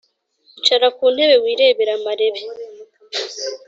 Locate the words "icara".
0.57-0.87